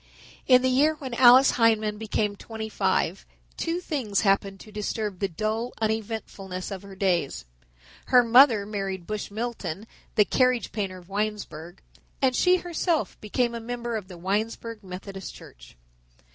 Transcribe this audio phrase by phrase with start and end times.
[0.47, 3.23] In the year when Alice Hindman became twenty five
[3.55, 7.45] two things happened to disturb the dull uneventfulness of her days.
[8.05, 9.85] Her mother married Bush Milton,
[10.15, 11.83] the carriage painter of Winesburg,
[12.19, 15.77] and she herself became a member of the Winesburg Methodist Church.